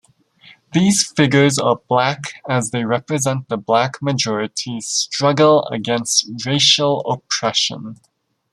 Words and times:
These 0.73 1.11
figures 1.11 1.59
are 1.59 1.79
black 1.87 2.41
as 2.49 2.71
they 2.71 2.85
represent 2.85 3.47
the 3.49 3.57
black 3.57 4.01
majorities 4.01 4.87
struggle 4.87 5.67
against 5.67 6.27
racial 6.43 7.01
oppression. 7.01 7.97